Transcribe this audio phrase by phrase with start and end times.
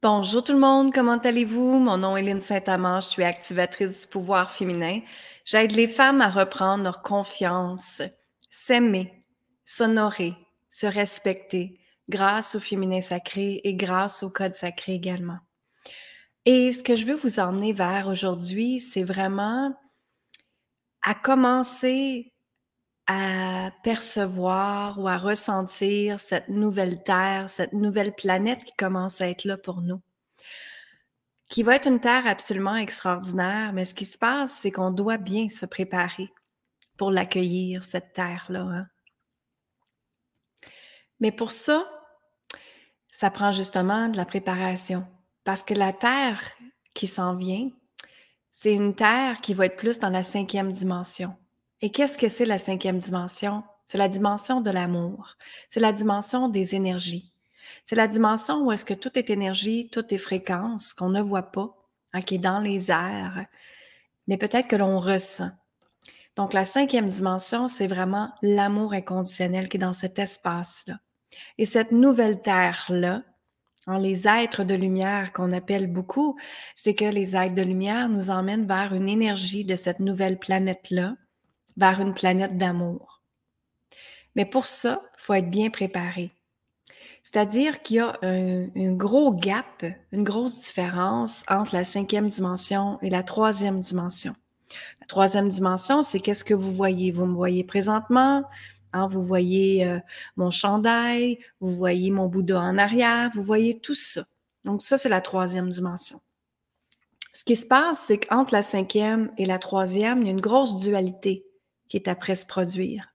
[0.00, 1.80] Bonjour tout le monde, comment allez-vous?
[1.80, 5.00] Mon nom est Lynne Saint-Amand, je suis activatrice du pouvoir féminin.
[5.44, 8.02] J'aide les femmes à reprendre leur confiance,
[8.48, 9.24] s'aimer,
[9.64, 10.34] s'honorer,
[10.68, 15.40] se respecter grâce au féminin sacré et grâce au code sacré également.
[16.44, 19.74] Et ce que je veux vous emmener vers aujourd'hui, c'est vraiment
[21.02, 22.32] à commencer
[23.08, 29.44] à percevoir ou à ressentir cette nouvelle Terre, cette nouvelle planète qui commence à être
[29.44, 30.02] là pour nous.
[31.48, 35.16] Qui va être une Terre absolument extraordinaire, mais ce qui se passe, c'est qu'on doit
[35.16, 36.28] bien se préparer
[36.98, 38.60] pour l'accueillir, cette Terre-là.
[38.60, 38.86] Hein.
[41.20, 41.88] Mais pour ça,
[43.10, 45.06] ça prend justement de la préparation.
[45.44, 46.42] Parce que la Terre
[46.92, 47.70] qui s'en vient,
[48.50, 51.34] c'est une Terre qui va être plus dans la cinquième dimension.
[51.80, 53.62] Et qu'est-ce que c'est la cinquième dimension?
[53.86, 55.36] C'est la dimension de l'amour.
[55.70, 57.32] C'est la dimension des énergies.
[57.86, 61.52] C'est la dimension où est-ce que tout est énergie, tout est fréquence, qu'on ne voit
[61.52, 61.74] pas,
[62.12, 63.46] hein, qui est dans les airs,
[64.26, 65.50] mais peut-être que l'on ressent.
[66.36, 70.98] Donc, la cinquième dimension, c'est vraiment l'amour inconditionnel qui est dans cet espace-là.
[71.56, 73.22] Et cette nouvelle Terre-là,
[73.86, 76.38] hein, les êtres de lumière qu'on appelle beaucoup,
[76.76, 81.16] c'est que les êtres de lumière nous emmènent vers une énergie de cette nouvelle planète-là,
[81.78, 83.22] vers une planète d'amour.
[84.34, 86.30] Mais pour ça, il faut être bien préparé.
[87.22, 93.10] C'est-à-dire qu'il y a un, gros gap, une grosse différence entre la cinquième dimension et
[93.10, 94.34] la troisième dimension.
[95.00, 97.10] La troisième dimension, c'est qu'est-ce que vous voyez?
[97.10, 98.44] Vous me voyez présentement,
[98.92, 99.98] hein, vous voyez euh,
[100.36, 104.24] mon chandail, vous voyez mon Bouddha en arrière, vous voyez tout ça.
[104.64, 106.20] Donc ça, c'est la troisième dimension.
[107.32, 110.40] Ce qui se passe, c'est qu'entre la cinquième et la troisième, il y a une
[110.40, 111.47] grosse dualité
[111.88, 113.08] qui est après se produire.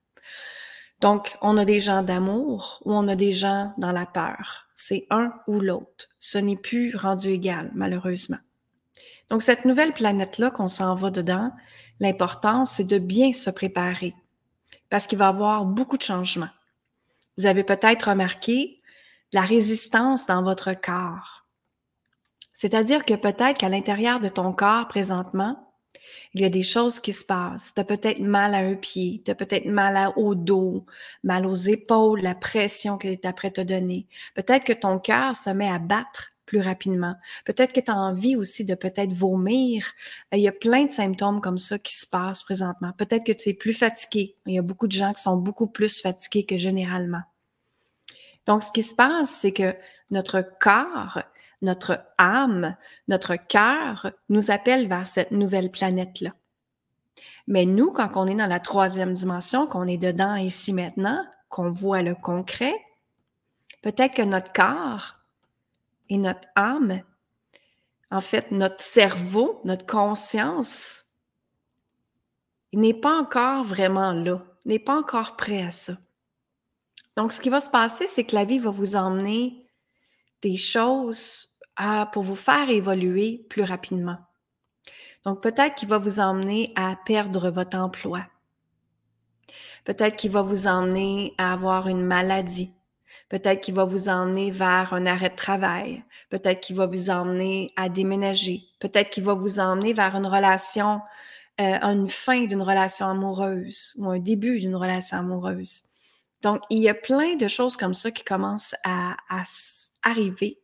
[1.00, 4.68] Donc, on a des gens d'amour ou on a des gens dans la peur.
[4.76, 6.08] C'est un ou l'autre.
[6.20, 8.38] Ce n'est plus rendu égal, malheureusement.
[9.30, 11.52] Donc, cette nouvelle planète-là qu'on s'en va dedans,
[12.00, 14.14] l'important, c'est de bien se préparer
[14.90, 16.52] parce qu'il va y avoir beaucoup de changements.
[17.38, 18.80] Vous avez peut-être remarqué
[19.32, 21.48] la résistance dans votre corps.
[22.54, 25.73] C'est-à-dire que peut-être qu'à l'intérieur de ton corps présentement,
[26.34, 27.74] il y a des choses qui se passent.
[27.74, 30.86] Tu as peut-être mal à un pied, tu as peut-être mal au dos,
[31.24, 34.08] mal aux épaules, la pression que tu après te donner.
[34.34, 37.16] Peut-être que ton cœur se met à battre plus rapidement.
[37.46, 39.86] Peut-être que tu as envie aussi de peut-être vomir.
[40.32, 42.92] Il y a plein de symptômes comme ça qui se passent présentement.
[42.98, 44.36] Peut-être que tu es plus fatigué.
[44.46, 47.22] Il y a beaucoup de gens qui sont beaucoup plus fatigués que généralement.
[48.46, 49.74] Donc, ce qui se passe, c'est que
[50.12, 51.24] notre corps
[51.64, 52.76] notre âme,
[53.08, 56.32] notre cœur nous appelle vers cette nouvelle planète-là.
[57.48, 61.72] Mais nous, quand on est dans la troisième dimension, qu'on est dedans ici maintenant, qu'on
[61.72, 62.76] voit le concret,
[63.82, 65.16] peut-être que notre corps
[66.10, 67.02] et notre âme,
[68.12, 71.06] en fait, notre cerveau, notre conscience,
[72.74, 75.98] n'est pas encore vraiment là, n'est pas encore prêt à ça.
[77.16, 79.68] Donc, ce qui va se passer, c'est que la vie va vous emmener
[80.42, 81.53] des choses
[82.12, 84.18] pour vous faire évoluer plus rapidement.
[85.26, 88.26] Donc, peut-être qu'il va vous emmener à perdre votre emploi.
[89.86, 92.76] Peut-être qu'il va vous emmener à avoir une maladie.
[93.30, 96.04] Peut-être qu'il va vous emmener vers un arrêt de travail.
[96.30, 98.64] Peut-être qu'il va vous emmener à déménager.
[98.80, 101.02] Peut-être qu'il va vous emmener vers une relation,
[101.60, 105.84] euh, une fin d'une relation amoureuse ou un début d'une relation amoureuse.
[106.42, 109.44] Donc, il y a plein de choses comme ça qui commencent à, à
[110.04, 110.60] arriver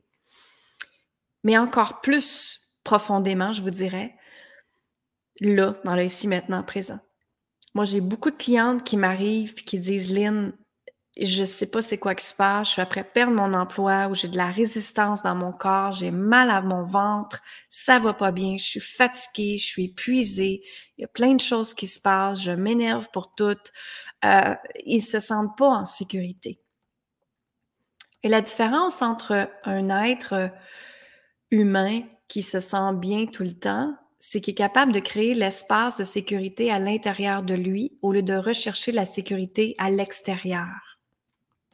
[1.43, 4.15] mais encore plus profondément, je vous dirais,
[5.41, 6.99] là, dans le ici, maintenant, présent.
[7.75, 10.53] Moi, j'ai beaucoup de clientes qui m'arrivent et qui disent, Lynn,
[11.21, 14.13] je sais pas c'est quoi qui se passe, je suis après perdre mon emploi ou
[14.13, 18.31] j'ai de la résistance dans mon corps, j'ai mal à mon ventre, ça va pas
[18.31, 20.61] bien, je suis fatiguée, je suis épuisée,
[20.97, 23.71] il y a plein de choses qui se passent, je m'énerve pour toutes.
[24.25, 24.55] Euh,
[24.85, 26.59] ils se sentent pas en sécurité.
[28.23, 30.51] Et la différence entre un être
[31.51, 35.97] humain qui se sent bien tout le temps, c'est qu'il est capable de créer l'espace
[35.97, 40.99] de sécurité à l'intérieur de lui au lieu de rechercher la sécurité à l'extérieur.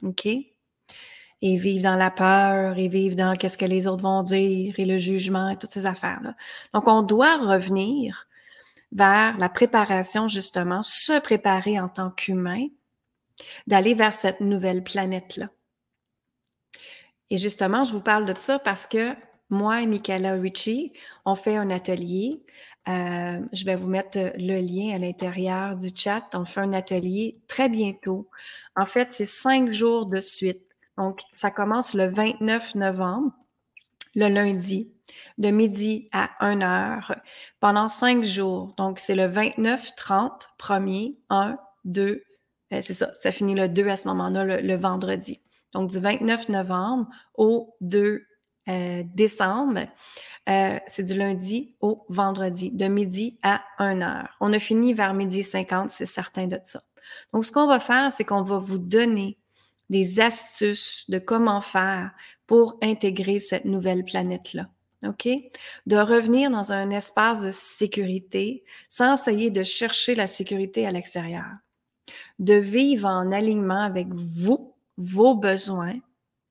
[0.03, 0.25] OK?
[0.25, 4.85] Et vivre dans la peur, et vivre dans qu'est-ce que les autres vont dire, et
[4.85, 6.35] le jugement, et toutes ces affaires-là.
[6.73, 8.27] Donc, on doit revenir
[8.91, 12.67] vers la préparation, justement, se préparer en tant qu'humain,
[13.67, 15.49] d'aller vers cette nouvelle planète-là.
[17.29, 19.13] Et justement, je vous parle de ça parce que
[19.49, 20.93] moi et Michaela Ritchie,
[21.25, 22.43] on fait un atelier.
[22.87, 26.23] Euh, je vais vous mettre le lien à l'intérieur du chat.
[26.33, 28.29] On fait un atelier très bientôt.
[28.75, 30.61] En fait, c'est cinq jours de suite.
[30.97, 33.31] Donc, ça commence le 29 novembre
[34.15, 34.91] le lundi,
[35.37, 37.15] de midi à 1 heure,
[37.59, 38.73] pendant cinq jours.
[38.77, 42.23] Donc, c'est le 29, 30, 1er, 1, 2,
[42.71, 45.41] c'est ça, ça finit le 2 à ce moment-là, le, vendredi.
[45.73, 48.25] Donc, du 29 novembre au 2
[48.67, 49.81] euh, décembre,
[50.49, 54.29] euh, c'est du lundi au vendredi, de midi à 1 heure.
[54.39, 56.83] On a fini vers midi 50, c'est certain de ça.
[57.33, 59.37] Donc, ce qu'on va faire, c'est qu'on va vous donner
[59.89, 62.11] des astuces de comment faire
[62.47, 64.67] pour intégrer cette nouvelle planète-là.
[65.05, 65.27] OK?
[65.85, 71.45] De revenir dans un espace de sécurité sans essayer de chercher la sécurité à l'extérieur.
[72.39, 75.99] De vivre en alignement avec vous, vos besoins,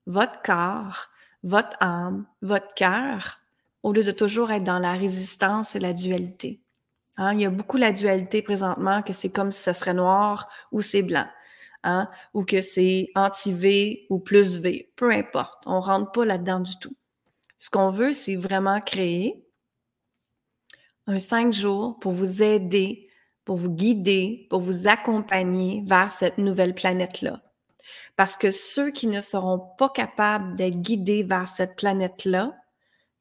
[0.05, 1.09] votre corps,
[1.45, 3.39] votre âme, votre cœur,
[3.83, 6.59] au lieu de toujours être dans la résistance et la dualité.
[7.17, 7.33] Hein?
[7.33, 10.81] Il y a beaucoup la dualité présentement que c'est comme si ce serait noir ou
[10.81, 11.27] c'est blanc.
[11.83, 12.09] Hein?
[12.33, 14.91] Ou que c'est anti-V ou plus V.
[14.95, 15.63] Peu importe.
[15.67, 16.95] On rentre pas là-dedans du tout.
[17.59, 19.45] Ce qu'on veut, c'est vraiment créer
[21.05, 23.07] un cinq jours pour vous aider,
[23.45, 27.39] pour vous guider, pour vous accompagner vers cette nouvelle planète-là.
[28.15, 32.55] Parce que ceux qui ne seront pas capables d'être guidés vers cette planète-là,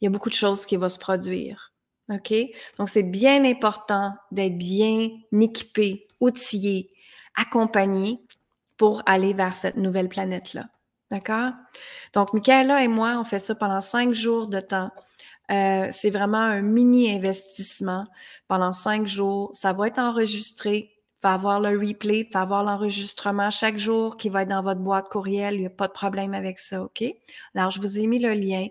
[0.01, 1.73] il y a beaucoup de choses qui vont se produire.
[2.11, 2.35] OK?
[2.79, 6.91] Donc, c'est bien important d'être bien équipé, outillé,
[7.37, 8.21] accompagné
[8.77, 10.67] pour aller vers cette nouvelle planète-là.
[11.11, 11.53] D'accord?
[12.13, 14.91] Donc, Michaela et moi, on fait ça pendant cinq jours de temps.
[15.51, 18.07] Euh, c'est vraiment un mini investissement
[18.49, 19.51] pendant cinq jours.
[19.55, 20.94] Ça va être enregistré.
[21.25, 25.09] Va avoir le replay, va avoir l'enregistrement chaque jour qui va être dans votre boîte
[25.09, 25.55] courriel.
[25.55, 27.03] Il n'y a pas de problème avec ça, OK?
[27.55, 28.67] Alors, je vous ai mis le lien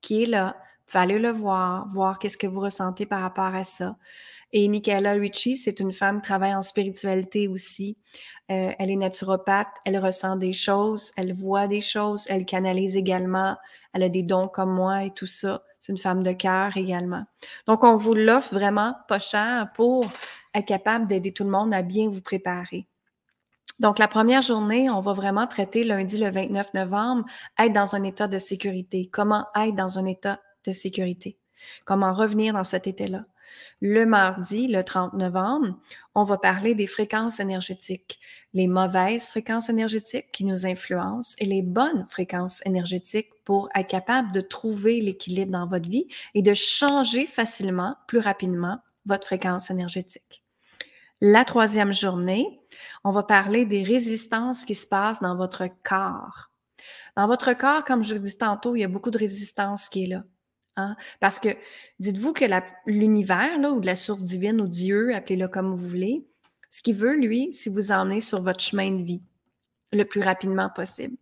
[0.00, 0.56] qui est là.
[0.88, 3.96] Vous allez le voir, voir qu'est-ce que vous ressentez par rapport à ça.
[4.52, 7.96] Et Michaela Ritchie, c'est une femme qui travaille en spiritualité aussi.
[8.50, 13.56] Euh, elle est naturopathe, elle ressent des choses, elle voit des choses, elle canalise également,
[13.94, 15.62] elle a des dons comme moi et tout ça.
[15.78, 17.24] C'est une femme de cœur également.
[17.66, 20.04] Donc, on vous l'offre vraiment pas cher pour
[20.54, 22.86] être capable d'aider tout le monde à bien vous préparer.
[23.80, 27.24] Donc, la première journée, on va vraiment traiter lundi le 29 novembre,
[27.58, 29.08] être dans un état de sécurité.
[29.10, 31.38] Comment être dans un état de sécurité?
[31.84, 33.24] Comment revenir dans cet état-là?
[33.80, 35.76] Le mardi, le 30 novembre,
[36.14, 38.20] on va parler des fréquences énergétiques,
[38.52, 44.32] les mauvaises fréquences énergétiques qui nous influencent et les bonnes fréquences énergétiques pour être capable
[44.32, 50.41] de trouver l'équilibre dans votre vie et de changer facilement, plus rapidement, votre fréquence énergétique.
[51.24, 52.60] La troisième journée,
[53.04, 56.50] on va parler des résistances qui se passent dans votre corps.
[57.16, 60.02] Dans votre corps, comme je vous dis tantôt, il y a beaucoup de résistance qui
[60.02, 60.24] est là.
[60.74, 60.96] Hein?
[61.20, 61.50] Parce que
[62.00, 62.44] dites-vous que
[62.86, 66.26] l'univers, ou la source divine, ou Dieu, appelez-le comme vous voulez,
[66.70, 69.22] ce qu'il veut, lui, c'est vous emmener sur votre chemin de vie
[69.92, 71.16] le plus rapidement possible.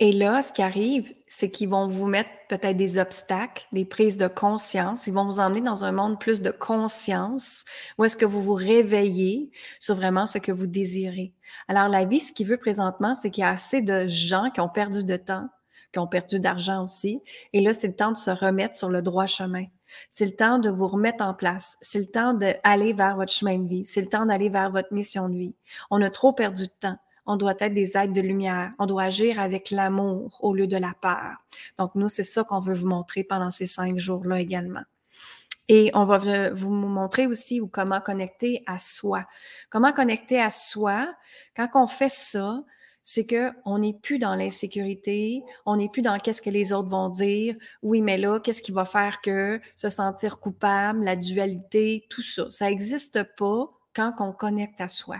[0.00, 4.16] Et là, ce qui arrive, c'est qu'ils vont vous mettre peut-être des obstacles, des prises
[4.16, 5.06] de conscience.
[5.06, 7.64] Ils vont vous emmener dans un monde plus de conscience,
[7.96, 11.32] où est-ce que vous vous réveillez sur vraiment ce que vous désirez.
[11.68, 14.60] Alors, la vie, ce qu'il veut présentement, c'est qu'il y a assez de gens qui
[14.60, 15.48] ont perdu de temps,
[15.92, 17.20] qui ont perdu d'argent aussi.
[17.52, 19.66] Et là, c'est le temps de se remettre sur le droit chemin.
[20.10, 21.76] C'est le temps de vous remettre en place.
[21.80, 23.84] C'est le temps d'aller vers votre chemin de vie.
[23.84, 25.54] C'est le temps d'aller vers votre mission de vie.
[25.90, 26.98] On a trop perdu de temps.
[27.26, 28.72] On doit être des aides de lumière.
[28.78, 31.36] On doit agir avec l'amour au lieu de la peur.
[31.78, 34.82] Donc, nous, c'est ça qu'on veut vous montrer pendant ces cinq jours-là également.
[35.68, 39.24] Et on va vous montrer aussi comment connecter à soi.
[39.70, 41.14] Comment connecter à soi?
[41.56, 42.62] Quand on fait ça,
[43.02, 46.88] c'est que on n'est plus dans l'insécurité, on n'est plus dans qu'est-ce que les autres
[46.88, 47.54] vont dire.
[47.82, 52.50] Oui, mais là, qu'est-ce qui va faire que se sentir coupable, la dualité, tout ça,
[52.50, 55.18] ça n'existe pas quand on connecte à soi.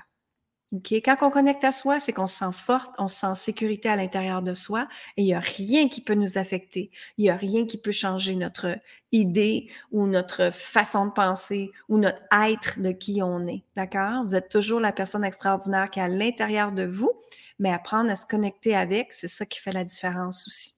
[0.83, 3.89] Quand on connecte à soi, c'est qu'on se sent forte, on se sent en sécurité
[3.89, 6.91] à l'intérieur de soi et il n'y a rien qui peut nous affecter.
[7.17, 8.79] Il n'y a rien qui peut changer notre
[9.13, 13.63] idée ou notre façon de penser ou notre être de qui on est.
[13.77, 14.25] D'accord?
[14.25, 17.13] Vous êtes toujours la personne extraordinaire qui est à l'intérieur de vous,
[17.59, 20.75] mais apprendre à se connecter avec, c'est ça qui fait la différence aussi.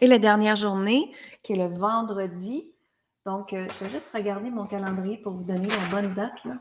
[0.00, 1.12] Et la dernière journée,
[1.42, 2.70] qui est le vendredi,
[3.26, 6.44] donc euh, je vais juste regarder mon calendrier pour vous donner la bonne date.
[6.44, 6.54] Là.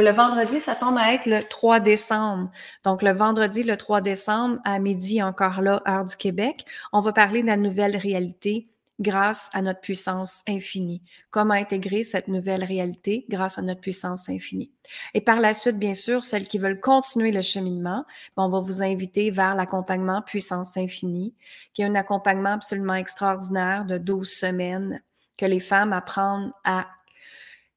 [0.00, 2.50] Le vendredi, ça tombe à être le 3 décembre.
[2.84, 7.12] Donc, le vendredi, le 3 décembre, à midi, encore là, heure du Québec, on va
[7.12, 8.68] parler de la nouvelle réalité
[9.00, 11.02] grâce à notre puissance infinie.
[11.30, 14.70] Comment intégrer cette nouvelle réalité grâce à notre puissance infinie?
[15.14, 18.04] Et par la suite, bien sûr, celles qui veulent continuer le cheminement,
[18.36, 21.34] ben, on va vous inviter vers l'accompagnement puissance infinie,
[21.74, 25.02] qui est un accompagnement absolument extraordinaire de 12 semaines
[25.36, 26.86] que les femmes apprennent à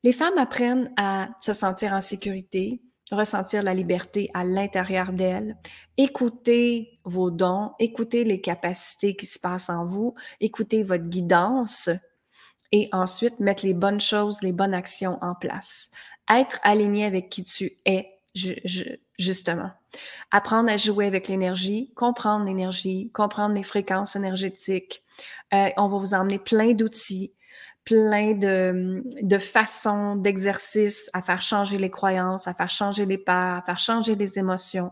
[0.03, 2.81] les femmes apprennent à se sentir en sécurité,
[3.11, 5.57] ressentir la liberté à l'intérieur d'elle,
[5.97, 11.89] écouter vos dons, écouter les capacités qui se passent en vous, écouter votre guidance
[12.71, 15.91] et ensuite mettre les bonnes choses, les bonnes actions en place.
[16.29, 18.07] Être aligné avec qui tu es,
[19.19, 19.71] justement.
[20.31, 25.03] Apprendre à jouer avec l'énergie, comprendre l'énergie, comprendre les fréquences énergétiques.
[25.53, 27.33] Euh, on va vous emmener plein d'outils
[27.85, 33.57] plein de, de façons, d'exercices à faire changer les croyances, à faire changer les peurs,
[33.57, 34.91] à faire changer les émotions.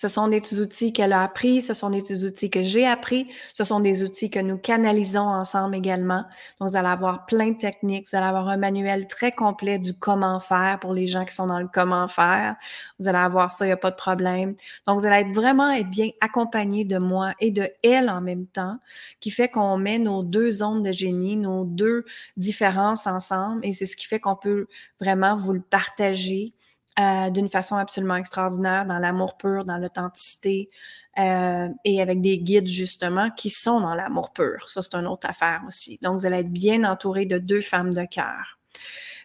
[0.00, 3.64] Ce sont des outils qu'elle a appris, ce sont des outils que j'ai appris, ce
[3.64, 6.24] sont des outils que nous canalisons ensemble également.
[6.58, 9.92] Donc, vous allez avoir plein de techniques, vous allez avoir un manuel très complet du
[9.92, 12.56] comment faire pour les gens qui sont dans le comment faire.
[12.98, 14.54] Vous allez avoir ça, il n'y a pas de problème.
[14.86, 18.46] Donc, vous allez être vraiment être bien accompagné de moi et de elle en même
[18.46, 18.78] temps,
[19.20, 22.06] qui fait qu'on met nos deux zones de génie, nos deux
[22.38, 24.66] différences ensemble et c'est ce qui fait qu'on peut
[24.98, 26.54] vraiment vous le partager
[26.98, 30.70] euh, d'une façon absolument extraordinaire, dans l'amour pur, dans l'authenticité,
[31.18, 34.68] euh, et avec des guides justement qui sont dans l'amour pur.
[34.68, 35.98] Ça, c'est une autre affaire aussi.
[36.02, 38.58] Donc, vous allez être bien entouré de deux femmes de cœur.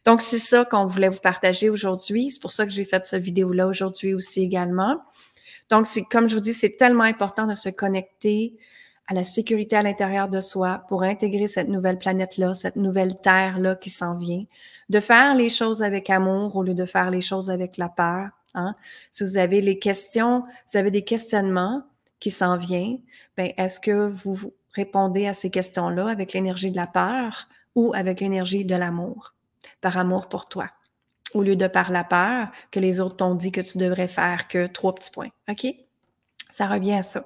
[0.06, 2.30] Donc, c'est ça qu'on voulait vous partager aujourd'hui.
[2.30, 5.02] C'est pour ça que j'ai fait cette vidéo-là aujourd'hui aussi également.
[5.70, 8.56] Donc, c'est comme je vous dis, c'est tellement important de se connecter
[9.08, 13.76] à la sécurité à l'intérieur de soi pour intégrer cette nouvelle planète-là, cette nouvelle Terre-là
[13.76, 14.44] qui s'en vient,
[14.90, 18.30] de faire les choses avec amour au lieu de faire les choses avec la peur.
[18.56, 18.76] Hein?
[19.12, 21.84] Si vous avez les questions, vous avez des questionnements
[22.20, 23.00] qui s'en viennent,
[23.38, 28.20] ben est-ce que vous répondez à ces questions-là avec l'énergie de la peur ou avec
[28.22, 29.36] l'énergie de l'amour,
[29.82, 30.70] par amour pour toi,
[31.34, 34.48] au lieu de par la peur que les autres t'ont dit que tu devrais faire
[34.48, 35.30] que trois petits points.
[35.50, 35.68] OK?
[36.50, 37.26] Ça revient à ça.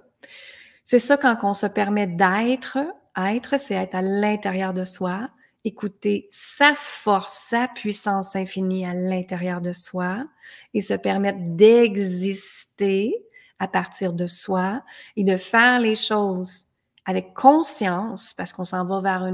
[0.91, 2.79] C'est ça quand on se permet d'être.
[3.15, 5.29] Être, c'est être à l'intérieur de soi,
[5.63, 10.25] écouter sa force, sa puissance infinie à l'intérieur de soi
[10.73, 13.13] et se permettre d'exister
[13.59, 14.81] à partir de soi
[15.15, 16.65] et de faire les choses
[17.05, 19.31] avec conscience, parce qu'on s'en va vers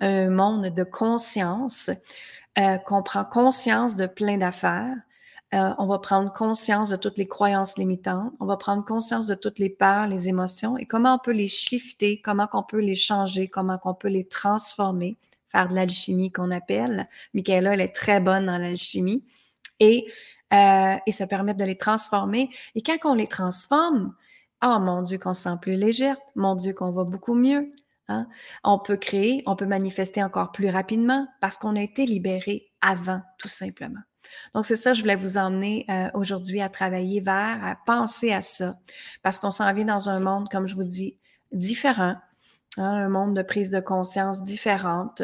[0.00, 1.88] un monde de conscience,
[2.58, 4.98] euh, qu'on prend conscience de plein d'affaires
[5.52, 9.34] euh, on va prendre conscience de toutes les croyances limitantes, on va prendre conscience de
[9.34, 12.94] toutes les peurs, les émotions et comment on peut les shifter, comment on peut les
[12.94, 17.08] changer, comment on peut les transformer, faire de l'alchimie qu'on appelle.
[17.34, 19.24] Michaela, elle est très bonne dans l'alchimie
[19.80, 20.06] et,
[20.52, 22.50] euh, et ça permet de les transformer.
[22.76, 24.14] Et quand on les transforme,
[24.62, 27.72] oh mon Dieu, qu'on se sent plus légère, mon Dieu, qu'on va beaucoup mieux.
[28.06, 28.28] Hein?
[28.62, 33.22] On peut créer, on peut manifester encore plus rapidement parce qu'on a été libéré avant,
[33.36, 34.00] tout simplement.
[34.54, 38.40] Donc, c'est ça, je voulais vous emmener euh, aujourd'hui à travailler vers, à penser à
[38.40, 38.74] ça,
[39.22, 41.16] parce qu'on s'en vient dans un monde, comme je vous dis,
[41.52, 42.16] différent,
[42.76, 45.22] hein, un monde de prise de conscience différente.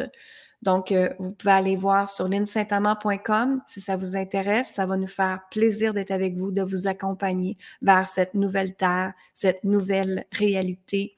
[0.63, 4.73] Donc, euh, vous pouvez aller voir sur linsaintamant.com si ça vous intéresse.
[4.73, 9.13] Ça va nous faire plaisir d'être avec vous, de vous accompagner vers cette nouvelle terre,
[9.33, 11.15] cette nouvelle réalité.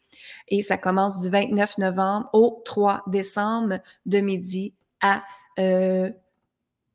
[0.49, 5.23] Et ça commence du 29 novembre au 3 décembre de midi à
[5.57, 6.09] euh,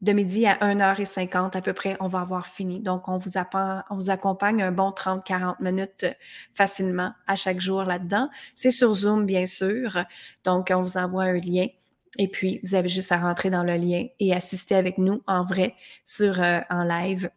[0.04, 2.80] de midi à 1h50 à peu près, on va avoir fini.
[2.80, 6.06] Donc, on vous, accompagne un bon 30-40 minutes
[6.54, 8.28] facilement à chaque jour là-dedans.
[8.54, 10.04] C'est sur Zoom, bien sûr.
[10.44, 11.66] Donc, on vous envoie un lien.
[12.18, 15.42] Et puis, vous avez juste à rentrer dans le lien et assister avec nous en
[15.42, 17.30] vrai sur euh, en live.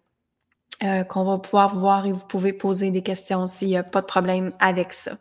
[0.83, 4.01] Euh, qu'on va pouvoir voir et vous pouvez poser des questions s'il n'y a pas
[4.01, 5.17] de problème avec ça.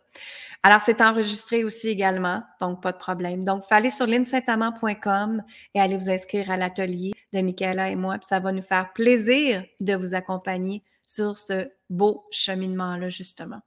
[0.63, 3.45] Alors, c'est enregistré aussi également, donc pas de problème.
[3.45, 5.43] Donc, aller sur linsaintamant.com
[5.75, 8.93] et aller vous inscrire à l'atelier de Michaela et moi, puis ça va nous faire
[8.93, 13.61] plaisir de vous accompagner sur ce beau cheminement-là, justement.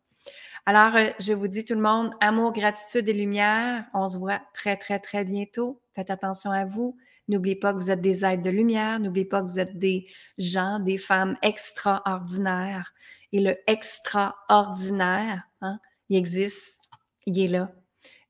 [0.66, 3.86] Alors, euh, je vous dis tout le monde, amour, gratitude et lumière.
[3.94, 5.82] On se voit très, très, très bientôt.
[5.96, 6.96] Faites attention à vous.
[7.28, 9.00] N'oubliez pas que vous êtes des êtres de lumière.
[9.00, 10.06] N'oubliez pas que vous êtes des
[10.38, 12.94] gens, des femmes extraordinaires.
[13.32, 15.80] Et le extraordinaire, hein,
[16.10, 16.79] il existe
[17.26, 17.72] il est là.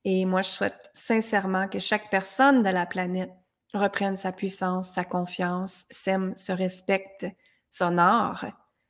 [0.05, 3.31] Et moi, je souhaite sincèrement que chaque personne de la planète
[3.73, 7.27] reprenne sa puissance, sa confiance, s'aime, se respecte,
[7.69, 8.45] s'honore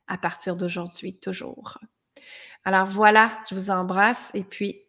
[0.06, 1.78] à partir d'aujourd'hui, toujours.
[2.64, 4.82] Alors voilà, je vous embrasse et puis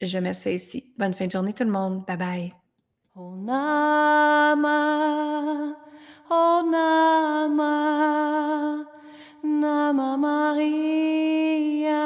[0.00, 0.92] je mets ici.
[0.98, 2.04] Bonne fin de journée tout le monde.
[2.06, 2.52] Bye bye.
[3.14, 4.78] Nama,
[9.44, 12.01] Nama Maria.